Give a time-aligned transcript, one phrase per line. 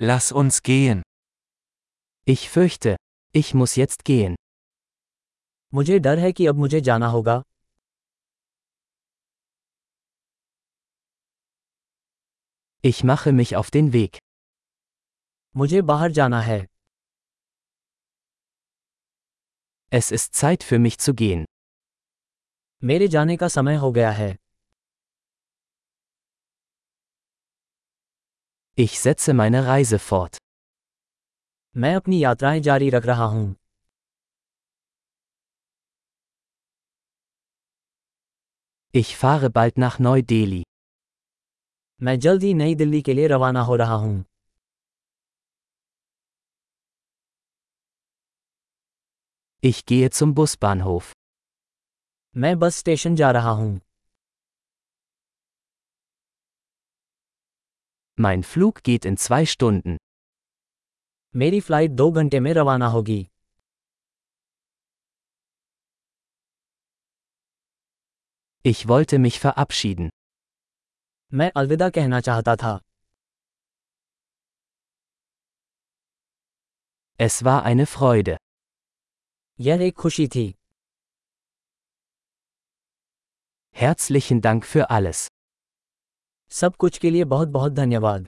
[0.00, 1.02] Lass uns gehen.
[2.24, 2.96] Ich fürchte,
[3.32, 4.36] ich muss jetzt gehen.
[5.74, 7.42] मुझे डर है कि अब मुझे जाना होगा
[12.84, 14.18] Ich mache mich auf den Weg.
[15.56, 16.60] मुझे बाहर जाना है
[19.92, 21.44] Es ist Zeit für mich zu gehen.
[22.84, 24.34] मेरे जाने का समय हो गया है
[28.77, 30.37] Ich setze meine Reise fort.
[31.77, 33.53] मैं अपनी यात्राएं जारी रख रहा हूं
[38.95, 40.63] Ich fahre bald nach Neu-Delhi.
[42.01, 44.21] मैं जल्द ही नई दिल्ली के लिए रवाना हो रहा हूं
[49.63, 51.13] Ich gehe zum Busbahnhof.
[52.37, 53.86] मैं बस स्टेशन जा रहा हूं
[58.19, 59.97] Mein Flug geht in zwei Stunden.
[61.35, 63.21] मेरी फ्लाइट दो घंटे में रवाना होगी
[68.65, 70.09] Ich wollte mich verabschieden.
[71.33, 72.79] मैं अलविदा कहना चाहता था
[77.27, 78.37] Es war eine Freude.
[79.59, 80.53] यह एक खुशी थी
[83.83, 85.27] Herzlichen Dank für alles.
[86.50, 88.26] सब कुछ के लिए बहुत बहुत धन्यवाद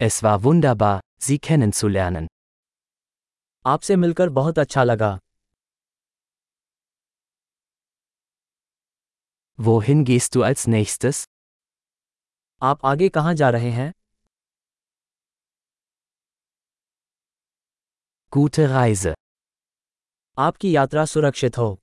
[0.00, 2.26] Es war wunderbar, Sie kennenzulernen.
[3.66, 5.18] आपसे मिलकर बहुत अच्छा लगा
[9.58, 11.24] Wohin gehst du als nächstes?
[12.62, 13.92] आप आगे कहाँ जा रहे हैं
[18.32, 19.14] Gute Reise.
[20.38, 21.79] आपकी यात्रा सुरक्षित हो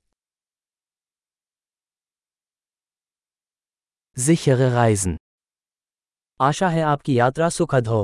[4.18, 5.16] Sichere Reisen.
[6.40, 8.00] आशा है आपकी यात्रा सुखद हो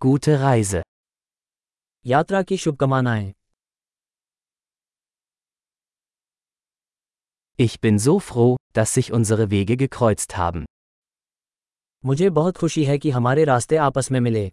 [0.00, 0.82] Gute Reise.
[2.06, 3.32] यात्रा की शुभकामनाएं
[7.58, 10.64] Ich bin so froh, dass sich unsere Wege gekreuzt haben.
[12.04, 14.50] मुझे बहुत खुशी है कि हमारे रास्ते आपस में मिले